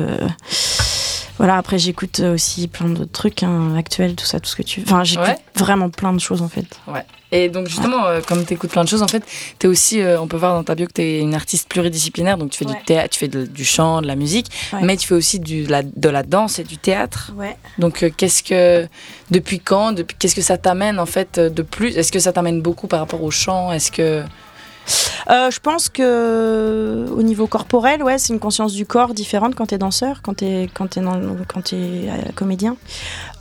Euh, 1.37 1.45
voilà, 1.45 1.57
après 1.57 1.79
j'écoute 1.79 2.21
aussi 2.21 2.69
plein 2.69 2.89
d'autres 2.89 3.13
trucs 3.13 3.43
hein, 3.43 3.75
actuels, 3.77 4.15
tout 4.15 4.25
ça, 4.27 4.41
tout 4.41 4.49
ce 4.49 4.57
que 4.57 4.63
tu... 4.63 4.83
Enfin, 4.87 5.05
j'écoute 5.05 5.27
Ouais. 5.29 5.37
vraiment 5.55 5.91
plein 5.91 6.13
de 6.13 6.21
choses 6.21 6.43
en 6.43 6.49
fait. 6.49 6.67
Et 7.33 7.49
donc 7.49 7.67
justement, 7.67 8.07
euh, 8.07 8.21
comme 8.27 8.45
tu 8.47 8.55
écoutes 8.55 8.71
plein 8.71 8.85
de 8.85 8.89
choses, 8.89 9.03
en 9.03 9.09
fait, 9.09 9.23
tu 9.59 9.67
es 9.67 9.69
aussi, 9.69 10.01
euh, 10.01 10.21
on 10.21 10.29
peut 10.29 10.37
voir 10.37 10.55
dans 10.55 10.63
ta 10.63 10.75
bio 10.77 10.87
que 10.87 10.93
tu 10.93 11.03
es 11.03 11.21
une 11.21 11.35
artiste 11.35 11.69
pluridisciplinaire, 11.69 12.39
donc 12.39 12.51
tu 12.51 12.59
fais 12.59 12.67
Ouais. 12.67 12.75
du 12.79 12.85
théâtre, 12.85 13.11
tu 13.11 13.19
fais 13.19 13.29
de- 13.29 13.45
du 13.47 13.65
chant, 13.65 14.01
de 14.01 14.07
la 14.07 14.15
musique, 14.15 14.47
Ouais. 14.73 14.79
mais 14.83 14.97
tu 14.97 15.07
fais 15.09 15.15
aussi 15.17 15.41
du, 15.41 15.67
la, 15.67 15.83
de 15.83 16.09
la 16.09 16.23
danse 16.23 16.59
et 16.61 16.65
du 16.65 16.79
théâtre. 16.79 17.33
Ouais. 17.37 17.57
Donc 17.79 18.03
euh, 18.05 18.11
qu'est-ce 18.17 18.43
que, 18.45 18.87
depuis 19.33 19.59
quand, 19.61 19.93
depuis, 19.93 20.17
qu'est-ce 20.19 20.37
que 20.37 20.41
ça 20.43 20.57
t'amène 20.57 20.99
en 21.01 21.07
fait 21.07 21.39
euh, 21.39 21.51
de 21.51 21.63
plus? 21.63 21.97
Est-ce 21.97 22.13
que 22.13 22.21
ça 22.21 22.33
t'amène 22.33 22.63
beaucoup 22.63 22.87
par 22.87 23.01
rapport 23.01 23.23
au 23.23 23.31
chant? 23.33 23.73
Est-ce 23.73 23.91
que 23.91 24.23
Euh, 25.29 25.51
je 25.51 25.59
pense 25.61 25.89
que 25.89 27.07
au 27.11 27.23
niveau 27.23 27.47
corporel, 27.47 28.03
ouais, 28.03 28.19
c'est 28.19 28.33
une 28.33 28.39
conscience 28.41 28.73
du 28.75 28.87
corps 28.87 29.13
différente 29.15 29.55
quand 29.55 29.67
t'es 29.67 29.79
danseur, 29.79 30.21
quand 30.23 30.35
t'es 30.35 30.69
quand 30.73 30.87
t'es 30.89 31.01
dans- 31.01 31.21
quand 31.49 31.63
t'es 31.65 31.77
euh, 31.77 32.31
comédien. 32.35 32.77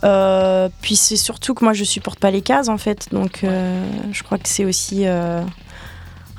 Euh, 0.04 0.68
puis 0.82 0.96
c'est 0.96 1.16
surtout 1.16 1.54
que 1.54 1.64
moi 1.64 1.72
je 1.74 1.84
supporte 1.84 2.18
pas 2.18 2.30
les 2.30 2.42
cases 2.42 2.68
en 2.68 2.78
fait, 2.78 3.08
donc 3.12 3.44
euh, 3.44 3.84
je 4.12 4.22
crois 4.22 4.38
que 4.38 4.48
c'est 4.48 4.64
aussi 4.64 5.02
euh, 5.06 5.40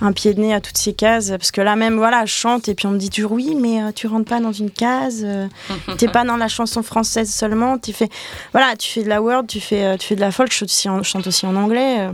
un 0.01 0.11
pied 0.11 0.33
de 0.33 0.41
nez 0.41 0.53
à 0.53 0.61
toutes 0.61 0.77
ces 0.77 0.93
cases, 0.93 1.29
parce 1.29 1.51
que 1.51 1.61
là 1.61 1.75
même 1.75 1.95
voilà, 1.95 2.25
je 2.25 2.33
chante 2.33 2.67
et 2.69 2.75
puis 2.75 2.85
on 2.85 2.91
me 2.91 2.97
dit 2.99 3.09
toujours 3.09 3.31
oui, 3.31 3.55
mais 3.59 3.81
euh, 3.81 3.91
tu 3.95 4.07
rentres 4.07 4.29
pas 4.29 4.39
dans 4.39 4.51
une 4.51 4.69
case, 4.69 5.21
euh, 5.25 5.47
t'es 5.97 6.07
pas 6.07 6.23
dans 6.25 6.37
la 6.37 6.47
chanson 6.49 6.83
française 6.83 7.33
seulement, 7.33 7.77
tu 7.77 7.93
fais 7.93 8.09
voilà, 8.51 8.75
tu 8.75 8.91
fais 8.91 9.03
de 9.03 9.09
la 9.09 9.21
world, 9.21 9.47
tu 9.47 9.59
fais 9.59 9.83
euh, 9.85 9.97
tu 9.97 10.07
fais 10.07 10.15
de 10.15 10.21
la 10.21 10.31
folk, 10.31 10.51
je 10.51 10.65
chante 11.03 11.25
aussi 11.27 11.45
en, 11.47 11.55
anglais. 11.55 12.01
euh. 12.01 12.11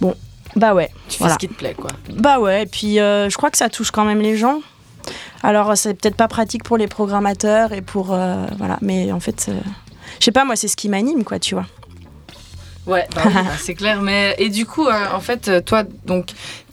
bon, 0.00 0.14
bah 0.56 0.74
ouais. 0.74 0.90
tu 1.08 1.18
fais 1.18 1.28
ce 1.30 1.38
qui 1.38 1.48
te 1.48 1.54
plaît 1.54 1.74
quoi 1.74 1.90
Bah 2.10 2.38
ouais, 2.38 2.62
et 2.64 2.66
puis 2.66 2.98
euh, 3.00 3.28
je 3.30 3.36
crois 3.36 3.50
que 3.50 3.56
ça 3.58 3.68
touche 3.68 3.90
quand 3.90 4.04
même 4.04 4.20
les 4.20 4.36
gens. 4.36 4.60
Alors 5.42 5.76
c'est 5.76 5.94
peut-être 5.94 6.14
pas 6.16 6.28
pratique 6.28 6.62
pour 6.62 6.76
les 6.76 6.86
programmateurs 6.86 7.72
et 7.72 7.82
pour 7.82 8.12
euh, 8.12 8.46
voilà, 8.58 8.78
mais 8.82 9.10
en 9.12 9.18
fait, 9.20 9.46
euh, 9.48 9.58
je 10.20 10.24
sais 10.26 10.30
pas 10.32 10.44
moi, 10.44 10.54
c'est 10.56 10.68
ce 10.68 10.76
qui 10.76 10.88
m'anime 10.88 11.24
quoi, 11.24 11.38
tu 11.38 11.54
vois. 11.54 11.66
Ouais, 12.86 13.06
bah 13.14 13.22
bah, 13.34 13.40
c'est 13.58 13.74
clair. 13.74 14.00
Mais 14.02 14.34
et 14.38 14.48
du 14.48 14.66
coup, 14.66 14.86
euh, 14.86 14.92
en 15.14 15.20
fait, 15.20 15.64
toi, 15.64 15.84
donc 16.04 16.30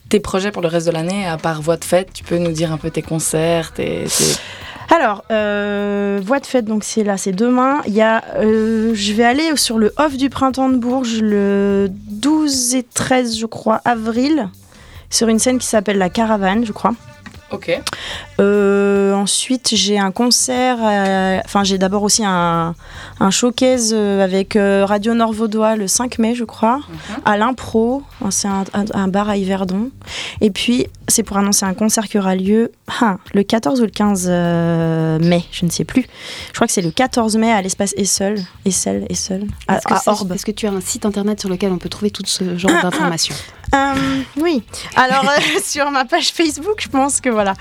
tes 0.10 0.20
projets 0.20 0.52
pour 0.52 0.62
le 0.62 0.68
reste 0.68 0.88
de 0.88 0.92
l'année, 0.92 1.26
à 1.28 1.38
part 1.38 1.62
voix 1.62 1.78
de 1.78 1.86
fête, 1.86 2.12
tu 2.14 2.24
peux 2.24 2.38
nous 2.38 2.52
dire 2.52 2.72
un 2.72 2.78
peu 2.78 2.90
tes 2.90 3.02
concerts, 3.04 3.74
tes, 3.74 4.06
tes- 4.06 4.36
Alors, 4.92 5.24
euh, 5.32 6.20
voix 6.24 6.40
de 6.40 6.46
fête, 6.46 6.66
donc 6.66 6.84
c'est 6.84 7.04
là, 7.04 7.16
c'est 7.18 7.32
demain. 7.32 7.78
Il 7.86 7.94
y 7.94 8.02
a, 8.02 8.24
euh, 8.38 8.92
je 8.96 9.14
vais 9.14 9.24
aller 9.24 9.56
sur 9.56 9.78
le 9.78 9.94
off 9.98 10.18
du 10.18 10.30
printemps 10.30 10.70
de 10.70 10.78
Bourges 10.78 11.20
le 11.22 11.88
12 11.92 12.76
et 12.76 12.84
13, 12.84 13.38
je 13.38 13.46
crois, 13.46 13.82
avril, 13.86 14.50
sur 15.12 15.28
une 15.28 15.38
scène 15.40 15.60
qui 15.60 15.68
s'appelle 15.68 15.98
la 16.00 16.10
Caravane, 16.10 16.66
je 16.66 16.72
crois. 16.72 16.94
Ok. 17.52 17.72
Euh, 18.40 19.12
ensuite, 19.16 19.70
j'ai 19.74 19.98
un 19.98 20.12
concert. 20.12 20.78
euh, 20.84 21.40
Enfin, 21.46 21.64
j'ai 21.64 21.80
d'abord 21.80 22.04
aussi 22.04 22.24
un, 22.24 22.76
un 23.20 23.32
showcase 23.32 23.92
avec 23.94 24.56
Radio 24.56 25.16
Nord 25.16 25.34
Vaudois 25.34 25.76
le 25.76 25.88
5 25.88 26.20
mai, 26.20 26.36
je 26.36 26.44
crois, 26.44 26.78
Mhm. 26.78 27.16
à 27.26 27.38
l'impro. 27.38 28.04
C'est 28.30 28.48
un, 28.48 28.66
un- 28.76 28.86
un 28.94 29.08
bar 29.08 29.30
à 29.30 29.38
Yverdon. 29.38 29.90
Et 30.42 30.52
puis, 30.52 30.88
c'est 31.10 31.24
pour 31.24 31.38
annoncer 31.38 31.66
un 31.66 31.74
concert 31.74 32.08
qui 32.08 32.18
aura 32.18 32.36
lieu 32.36 32.72
ah, 33.02 33.18
le 33.34 33.44
14 33.44 33.82
ou 33.82 33.84
le 33.84 33.90
15 33.90 34.28
euh, 34.30 35.20
mai, 35.20 35.44
je 35.52 35.66
ne 35.66 35.72
sais 35.72 35.84
plus. 35.84 36.06
Je 36.50 36.54
crois 36.54 36.68
que 36.68 36.74
c'est 36.74 36.82
le 36.82 36.92
14 36.92 37.38
mai 37.38 37.52
à 37.52 37.62
l'espace 37.62 37.94
Essel, 37.98 38.44
Essel, 38.66 39.06
Essel, 39.10 39.48
à, 39.68 39.78
Est-ce 39.78 39.88
que, 39.88 39.94
à 39.94 40.02
Orbe. 40.12 40.32
est-ce 40.34 40.46
que 40.46 40.52
tu 40.52 40.68
as 40.68 40.72
un 40.72 40.82
site 40.82 41.06
internet 41.06 41.40
sur 41.40 41.50
lequel 41.50 41.72
on 41.72 41.78
peut 41.78 41.90
trouver 41.90 42.12
tout 42.12 42.24
ce 42.26 42.58
genre 42.58 42.72
Ah, 42.74 42.80
ah. 42.80 42.84
d'informations 42.90 43.36
Euh, 43.76 43.94
oui. 44.38 44.64
Alors, 44.96 45.26
euh, 45.30 45.60
sur 45.64 45.92
ma 45.92 46.06
page 46.06 46.32
Facebook, 46.32 46.82
je 46.82 46.88
pense 46.88 47.22
que 47.22 47.30
voilà. 47.30 47.54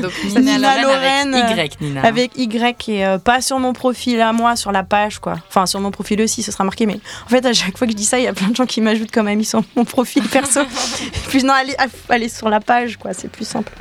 Donc 0.00 0.12
Nina 0.24 0.40
Nina, 0.40 0.82
Lorraine, 0.82 1.30
Lorraine 1.30 1.34
avec 1.34 1.74
Y, 1.74 1.80
Nina. 1.80 2.02
Avec 2.02 2.32
Y 2.36 2.88
et 2.88 3.06
euh, 3.06 3.18
pas 3.18 3.40
sur 3.40 3.58
mon 3.58 3.72
profil 3.72 4.20
à 4.20 4.32
moi, 4.32 4.56
sur 4.56 4.72
la 4.72 4.82
page 4.82 5.18
quoi. 5.18 5.34
Enfin 5.48 5.66
sur 5.66 5.80
mon 5.80 5.90
profil 5.90 6.20
aussi, 6.22 6.42
ce 6.42 6.52
sera 6.52 6.64
marqué. 6.64 6.86
Mais 6.86 6.98
en 7.26 7.28
fait, 7.28 7.44
à 7.44 7.52
chaque 7.52 7.76
fois 7.76 7.86
que 7.86 7.92
je 7.92 7.96
dis 7.96 8.04
ça, 8.04 8.18
il 8.18 8.24
y 8.24 8.28
a 8.28 8.32
plein 8.32 8.48
de 8.48 8.56
gens 8.56 8.66
qui 8.66 8.80
m'ajoutent 8.80 9.10
comme 9.10 9.28
ami 9.28 9.44
sur 9.44 9.62
mon 9.76 9.84
profil 9.84 10.22
perso. 10.28 10.60
Puis 11.28 11.42
non, 11.42 11.54
allez, 11.54 11.74
allez 12.08 12.28
sur 12.28 12.48
la 12.48 12.60
page 12.60 12.71
quoi, 12.98 13.12
c'est 13.14 13.28
plus 13.28 13.44
simple. 13.46 13.72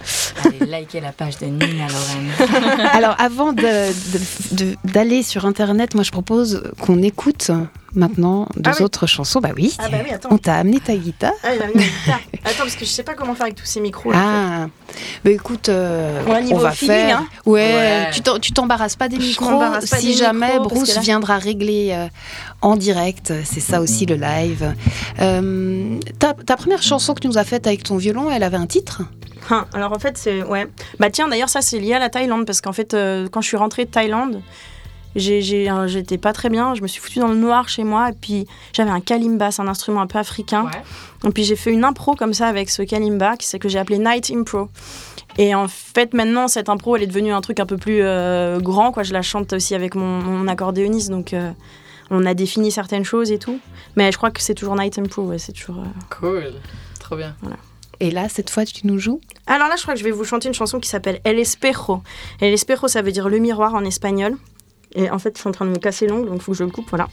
Allez, 0.45 0.59
likez 0.79 0.99
la 1.01 1.11
page 1.11 1.37
de 1.39 1.45
Nina 1.45 1.87
Lorraine. 1.87 2.87
Alors, 2.93 3.15
avant 3.19 3.53
de- 3.53 3.61
de- 3.61 4.55
de- 4.65 4.75
d'aller 4.85 5.23
sur 5.23 5.45
internet, 5.45 5.95
moi 5.95 6.03
je 6.03 6.11
propose 6.11 6.63
qu'on 6.79 7.01
écoute 7.01 7.51
maintenant 7.95 8.47
deux 8.55 8.71
Ah 8.71 8.75
oui. 8.79 8.83
autres 8.85 9.07
chansons. 9.07 9.39
Bah 9.39 9.49
oui. 9.55 9.75
Ah 9.79 9.89
bah 9.89 9.97
oui, 10.03 10.11
attends. 10.11 10.29
On 10.31 10.37
t'a 10.37 10.55
amené 10.55 10.79
ta 10.79 10.95
guitare. 10.95 11.33
Ah, 11.43 11.55
il 11.55 11.61
a 11.61 11.67
la 11.67 11.71
guitare. 11.73 12.19
Attends, 12.43 12.63
parce 12.63 12.75
que 12.75 12.85
je 12.85 12.89
sais 12.89 13.03
pas 13.03 13.13
comment 13.13 13.33
faire 13.35 13.43
avec 13.47 13.55
tous 13.55 13.65
ces 13.65 13.79
micros. 13.81 14.11
là, 14.11 14.17
Ah, 14.19 14.67
bah 15.23 15.31
écoute, 15.31 15.69
euh, 15.69 16.23
Ouais, 16.25 16.41
niveau 16.43 16.55
on 16.57 16.59
va 16.59 16.71
feeling, 16.71 16.95
faire. 16.95 17.17
hein. 17.19 17.27
Ouais, 17.45 18.09
Ouais. 18.13 18.39
tu 18.41 18.51
t'embarrasses 18.53 18.95
pas 18.95 19.07
des 19.09 19.17
micros. 19.17 19.59
pas 19.59 19.81
si 19.81 20.07
des 20.07 20.13
jamais 20.13 20.53
micros, 20.59 20.69
Bruce 20.69 20.95
là- 20.95 21.01
viendra 21.01 21.37
régler 21.37 21.89
euh, 21.93 22.07
en 22.61 22.75
direct, 22.75 23.33
c'est 23.43 23.59
ça 23.59 23.81
aussi 23.81 24.05
le 24.05 24.15
live. 24.15 24.73
Euh, 25.19 25.97
ta, 26.19 26.33
ta 26.33 26.55
première 26.57 26.81
chanson 26.83 27.13
que 27.13 27.19
tu 27.21 27.27
nous 27.27 27.37
as 27.37 27.43
faite 27.43 27.67
avec 27.67 27.83
ton 27.83 27.97
violon, 27.97 28.29
elle 28.31 28.43
avait 28.43 28.57
un 28.57 28.67
titre? 28.67 29.01
Hein, 29.49 29.65
alors 29.73 29.91
en 29.91 29.99
fait, 29.99 30.17
c'est. 30.17 30.43
Ouais. 30.43 30.67
Bah 30.99 31.09
tiens, 31.09 31.27
d'ailleurs, 31.27 31.49
ça 31.49 31.61
c'est 31.61 31.79
lié 31.79 31.93
à 31.95 31.99
la 31.99 32.09
Thaïlande, 32.09 32.45
parce 32.45 32.61
qu'en 32.61 32.73
fait, 32.73 32.93
euh, 32.93 33.27
quand 33.29 33.41
je 33.41 33.47
suis 33.47 33.57
rentrée 33.57 33.85
de 33.85 33.89
Thaïlande, 33.91 34.35
euh, 34.35 34.39
j'étais 35.15 36.17
pas 36.17 36.33
très 36.33 36.49
bien, 36.49 36.73
je 36.75 36.81
me 36.81 36.87
suis 36.87 37.01
foutue 37.01 37.19
dans 37.19 37.27
le 37.27 37.35
noir 37.35 37.69
chez 37.69 37.83
moi, 37.83 38.09
et 38.09 38.13
puis 38.13 38.47
j'avais 38.73 38.91
un 38.91 39.01
kalimba, 39.01 39.51
c'est 39.51 39.61
un 39.61 39.67
instrument 39.67 40.01
un 40.01 40.07
peu 40.07 40.19
africain. 40.19 40.65
Ouais. 40.65 41.29
Et 41.29 41.31
puis 41.31 41.43
j'ai 41.43 41.55
fait 41.55 41.71
une 41.71 41.83
impro 41.83 42.15
comme 42.15 42.33
ça 42.33 42.47
avec 42.47 42.69
ce 42.69 42.81
kalimba, 42.81 43.37
qui 43.37 43.47
c'est 43.47 43.59
que 43.59 43.69
j'ai 43.69 43.79
appelé 43.79 43.99
Night 43.99 44.31
Impro. 44.31 44.69
Et 45.37 45.55
en 45.55 45.67
fait, 45.69 46.13
maintenant, 46.13 46.47
cette 46.49 46.67
impro, 46.67 46.97
elle 46.97 47.03
est 47.03 47.07
devenue 47.07 47.31
un 47.31 47.39
truc 47.39 47.61
un 47.61 47.65
peu 47.65 47.77
plus 47.77 48.01
euh, 48.01 48.59
grand. 48.59 48.91
Quoi. 48.91 49.03
Je 49.03 49.13
la 49.13 49.21
chante 49.21 49.53
aussi 49.53 49.73
avec 49.75 49.95
mon, 49.95 50.21
mon 50.21 50.47
accordéoniste, 50.47 51.09
donc 51.09 51.33
euh, 51.33 51.51
on 52.09 52.25
a 52.25 52.33
défini 52.33 52.69
certaines 52.69 53.05
choses 53.05 53.31
et 53.31 53.39
tout. 53.39 53.59
Mais 53.95 54.11
je 54.11 54.17
crois 54.17 54.31
que 54.31 54.41
c'est 54.41 54.55
toujours 54.55 54.75
Night 54.75 54.99
Impro, 54.99 55.23
ouais, 55.23 55.37
c'est 55.37 55.53
toujours... 55.53 55.79
euh. 55.79 55.85
Cool. 56.09 56.53
Trop 56.99 57.15
bien. 57.15 57.33
Et 58.01 58.11
là, 58.11 58.27
cette 58.27 58.49
fois, 58.49 58.65
tu 58.65 58.87
nous 58.87 58.99
joues? 58.99 59.21
Alors 59.47 59.67
là, 59.67 59.75
je 59.77 59.83
crois 59.83 59.93
que 59.93 59.99
je 59.99 60.03
vais 60.03 60.11
vous 60.11 60.25
chanter 60.25 60.47
une 60.47 60.53
chanson 60.53 60.79
qui 60.79 60.89
s'appelle 60.89 61.21
El 61.23 61.39
Espejo. 61.39 62.01
El 62.41 62.51
Espejo, 62.51 62.87
ça 62.87 63.01
veut 63.01 63.11
dire 63.11 63.29
le 63.29 63.37
miroir 63.37 63.73
en 63.73 63.85
espagnol. 63.85 64.35
Et 64.95 65.09
en 65.09 65.19
fait, 65.19 65.35
je 65.35 65.39
suis 65.41 65.49
en 65.49 65.51
train 65.53 65.65
de 65.65 65.71
me 65.71 65.77
casser 65.77 66.07
l'ongle, 66.07 66.27
donc 66.27 66.37
il 66.37 66.41
faut 66.41 66.51
que 66.51 66.57
je 66.57 66.63
le 66.63 66.69
coupe, 66.71 66.89
voilà. 66.89 67.07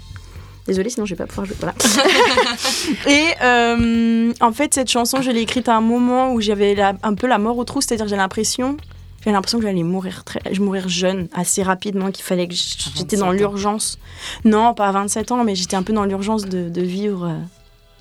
Désolée, 0.67 0.91
sinon 0.91 1.07
je 1.07 1.15
vais 1.15 1.17
pas 1.19 1.27
pouvoir 1.27 1.47
jouer. 1.47 1.57
Voilà. 1.61 1.75
et 3.09 3.25
euh, 3.43 4.33
en 4.41 4.53
fait, 4.53 4.75
cette 4.75 4.91
chanson, 4.91 5.23
je 5.23 5.31
l'ai 5.31 5.41
écrite 5.41 5.69
à 5.69 5.77
un 5.77 5.81
moment 5.81 6.33
où 6.33 6.41
j'avais 6.41 6.75
la- 6.75 6.95
un 7.03 7.15
peu 7.15 7.27
la 7.27 7.39
mort 7.39 7.57
au 7.57 7.65
trou, 7.65 7.81
c'est-à-dire 7.81 8.07
j'ai 8.09 8.17
l'impression, 8.17 8.77
j'ai 9.25 9.33
l'impression 9.33 9.59
que 9.59 9.65
j'allais 9.65 9.83
mourir 9.83 10.25
très, 10.25 10.41
je 10.53 10.61
mourir 10.61 10.89
jeune, 10.89 11.29
assez 11.33 11.63
rapidement, 11.63 12.11
qu'il 12.11 12.25
fallait 12.25 12.47
que 12.49 12.55
j'étais 12.55 12.91
27 13.17 13.19
dans 13.21 13.27
ans. 13.29 13.31
l'urgence. 13.31 13.99
Non, 14.45 14.75
pas 14.75 14.89
à 14.89 14.93
27 14.93 15.33
ans, 15.33 15.43
mais 15.45 15.55
j'étais 15.55 15.77
un 15.77 15.83
peu 15.83 15.93
dans 15.95 16.05
l'urgence 16.05 16.45
de, 16.45 16.69
de 16.69 16.83
vivre, 16.83 17.27
euh, 17.27 17.39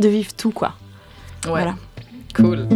de 0.02 0.08
vivre 0.10 0.34
tout 0.36 0.52
quoi. 0.52 0.74
Ouais. 1.46 1.52
Voilà. 1.52 1.76
Cool. 2.36 2.68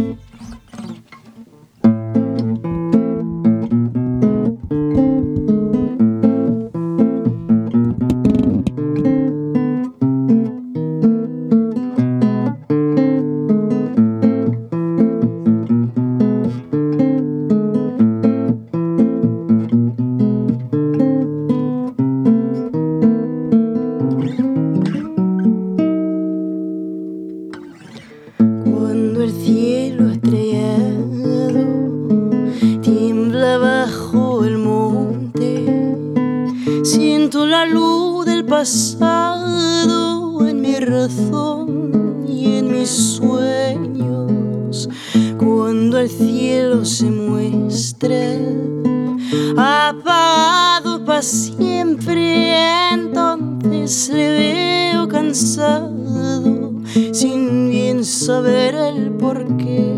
Siempre. 51.22 52.54
Entonces 52.92 54.08
le 54.10 54.92
veo 54.92 55.08
cansado, 55.08 56.72
sin 57.12 57.70
bien 57.70 58.04
saber 58.04 58.74
el 58.74 59.10
porqué. 59.12 59.91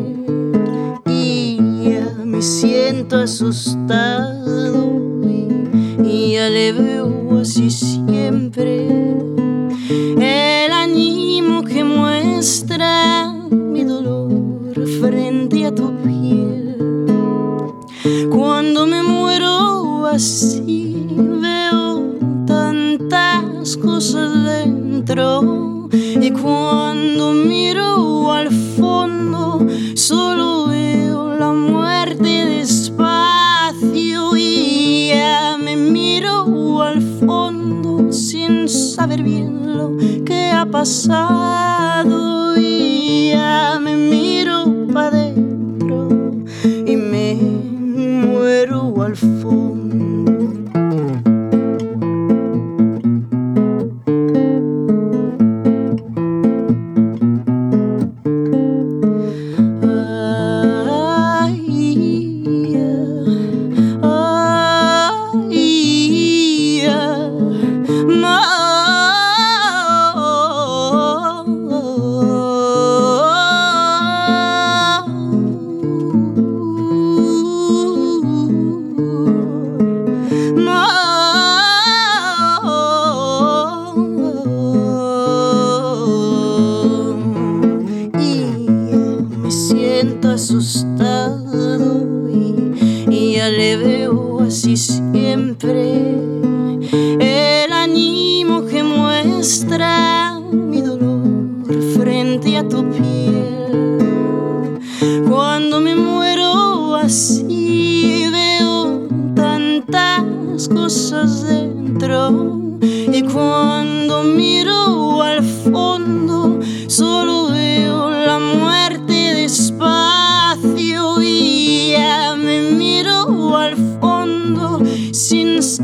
Lo 39.24 39.96
que 40.24 40.50
ha 40.50 40.66
pasado 40.66 42.53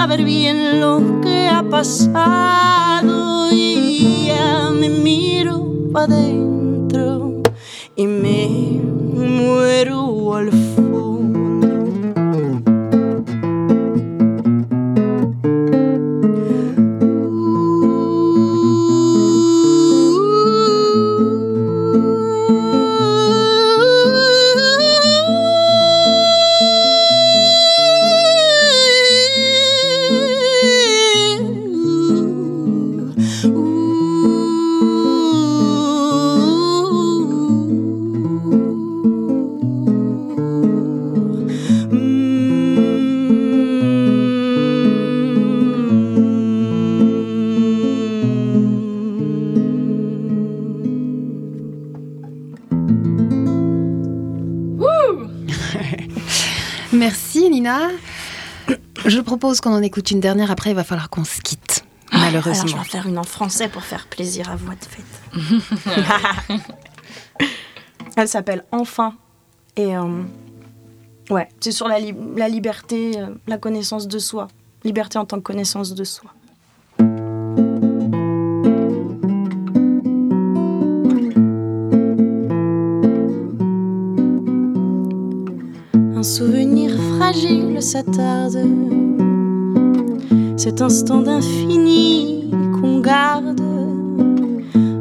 saber 0.00 0.24
bien 0.24 0.80
lo 0.80 1.20
que 1.20 1.46
ha 1.46 1.62
pasado 1.62 3.52
y 3.52 4.28
ya 4.28 4.70
me 4.70 4.88
miro 4.88 5.62
para 5.92 6.16
propose 59.40 59.60
qu'on 59.62 59.72
en 59.72 59.80
écoute 59.82 60.10
une 60.10 60.20
dernière, 60.20 60.50
après 60.50 60.68
il 60.70 60.76
va 60.76 60.84
falloir 60.84 61.08
qu'on 61.08 61.24
se 61.24 61.40
quitte, 61.40 61.82
Alors, 62.12 62.24
je 62.26 62.26
malheureusement. 62.26 62.82
vais 62.82 62.88
faire 62.88 63.06
une 63.06 63.16
en 63.16 63.22
français 63.24 63.68
pour 63.68 63.82
faire 63.82 64.06
plaisir 64.06 64.50
à 64.50 64.56
voix 64.56 64.74
de 64.74 64.84
fête. 64.84 66.60
Elle 68.16 68.28
s'appelle 68.28 68.64
Enfin. 68.70 69.14
Et 69.76 69.96
euh, 69.96 70.22
ouais, 71.30 71.48
c'est 71.58 71.72
sur 71.72 71.88
la, 71.88 71.98
li- 72.00 72.14
la 72.36 72.50
liberté, 72.50 73.18
euh, 73.18 73.28
la 73.46 73.56
connaissance 73.56 74.08
de 74.08 74.18
soi. 74.18 74.48
Liberté 74.84 75.16
en 75.16 75.24
tant 75.24 75.38
que 75.38 75.42
connaissance 75.42 75.94
de 75.94 76.04
soi. 76.04 76.30
Un 86.16 86.22
souvenir 86.22 86.90
fragile 87.16 87.80
s'attarde. 87.82 88.66
Cet 90.62 90.82
instant 90.82 91.22
d'infini 91.22 92.50
qu'on 92.74 93.00
garde. 93.00 93.62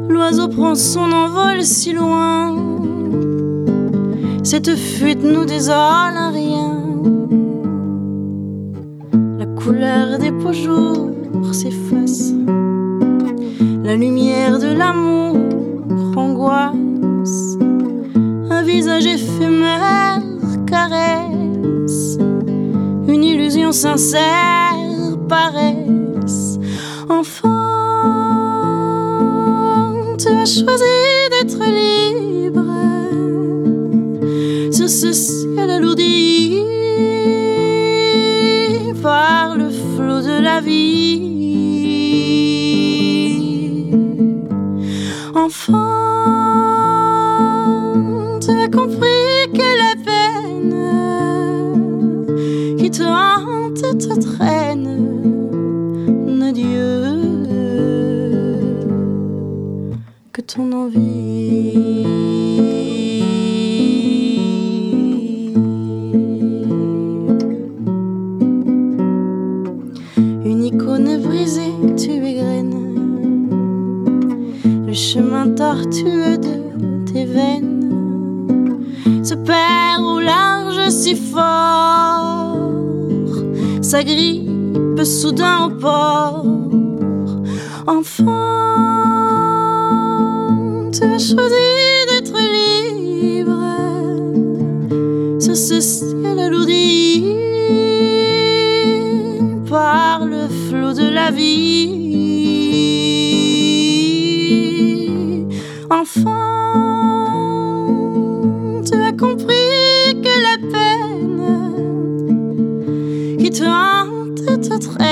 L'oiseau 0.08 0.48
prend 0.48 0.74
son 0.74 1.12
envol 1.12 1.62
si 1.62 1.92
loin. 1.92 2.56
Cette 4.42 4.74
fuite 4.74 5.22
nous 5.22 5.44
désole 5.44 5.74
un 5.76 6.30
rien. 6.30 6.82
La 9.38 9.44
couleur 9.44 10.18
des 10.18 10.30
beaux 10.30 10.54
jours 10.54 11.10
s'efface. 11.52 12.32
La 13.84 13.96
lumière 13.96 14.58
de 14.58 14.68
l'amour 14.68 15.36
angoisse. 16.16 17.58
Un 18.48 18.62
visage 18.62 19.04
éphémère 19.04 20.22
caresse. 20.66 22.16
Une 23.06 23.24
illusion 23.24 23.72
sincère 23.72 24.69
paresse. 25.30 26.58
Enfant, 27.08 27.48
tu 30.18 30.28
as 30.28 30.44
choisi 30.44 30.98
d'être 31.30 31.62
libre 31.80 32.72
sur 34.72 34.88
ce 34.88 35.12
ciel 35.12 35.70
alourdi 35.70 36.56
par 39.02 39.56
le 39.56 39.70
flot 39.70 40.22
de 40.22 40.42
la 40.42 40.60
vie. 40.60 41.20
Enfant, 45.36 45.76
tu 48.40 48.50
as 48.50 48.68
compris 48.68 49.48
que 49.58 49.68
la 49.84 49.94
peine 50.08 50.76
qui 52.78 52.90
te 52.90 53.04
hante 53.04 53.82
te 53.98 54.14
traîne 54.18 54.89
ton 60.54 60.72
envie. 60.72 62.04
Une 70.44 70.64
icône 70.64 71.22
brisée, 71.22 71.72
tu 71.96 72.10
égrènes 72.10 72.74
le 74.86 74.92
chemin 74.92 75.50
tortueux 75.50 76.38
de 76.38 77.04
tes 77.12 77.24
veines, 77.26 78.82
se 79.22 79.34
perd 79.34 80.02
au 80.02 80.18
large 80.18 80.88
si 80.88 81.14
fort, 81.14 82.56
s'agrippe 83.82 85.04
soudain 85.04 85.66
au 85.66 85.70
port. 85.70 86.44
Enfant 87.86 88.59
tu 91.00 91.06
as 91.06 91.18
choisi 91.18 92.04
d'être 92.08 92.36
libre 92.52 93.56
sur 95.40 95.56
ce 95.56 95.80
ciel 95.80 96.38
alourdi 96.38 97.24
par 99.70 100.26
le 100.26 100.46
flot 100.68 100.92
de 100.92 101.08
la 101.08 101.30
vie. 101.30 101.88
Enfin, 105.88 106.36
tu 108.84 108.94
as 109.00 109.12
compris 109.12 110.20
que 110.22 110.42
la 110.42 110.58
peine 110.70 111.78
qui 113.38 113.50
te 113.50 113.64
hante 113.64 114.44
te 114.60 114.76
traîne. 114.76 115.09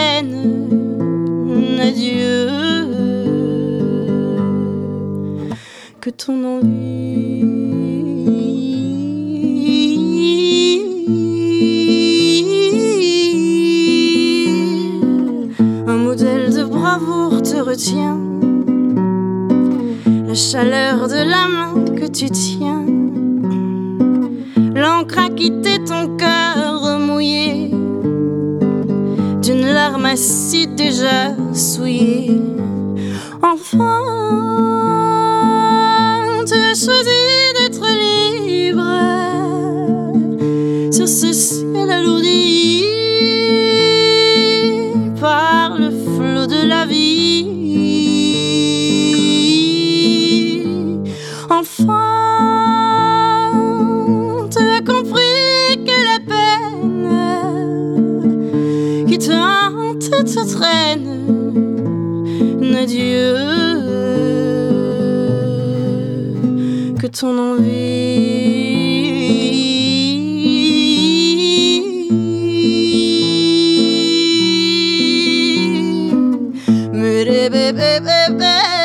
Ton 6.18 6.44
envie. 6.44 7.44
Un 15.86 15.96
modèle 15.96 16.52
de 16.52 16.64
bravoure 16.64 17.40
te 17.42 17.56
retient 17.56 18.18
la 20.26 20.34
chaleur 20.34 21.08
de 21.08 21.22
la 21.34 21.46
main 21.48 21.84
que 21.94 22.06
tu 22.06 22.28
tiens. 22.30 22.84
L'encre 24.74 25.18
a 25.18 25.30
quitté 25.30 25.78
ton 25.84 26.16
cœur 26.16 26.98
mouillé 26.98 27.70
d'une 29.42 29.66
larme 29.66 30.06
acide 30.06 30.74
déjà 30.74 31.36
souillée. 31.54 32.42
Enfin, 33.40 34.67
baby. 78.30 78.77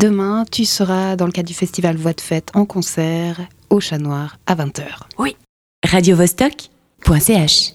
Demain, 0.00 0.46
tu 0.50 0.64
seras 0.64 1.14
dans 1.14 1.26
le 1.26 1.32
cadre 1.32 1.48
du 1.48 1.52
festival 1.52 1.94
Voix 1.98 2.14
de 2.14 2.22
Fête 2.22 2.50
en 2.54 2.64
concert 2.64 3.38
au 3.68 3.80
Chat 3.80 3.98
Noir 3.98 4.38
à 4.46 4.54
20h. 4.54 4.82
radiovostok.ch 5.84 7.74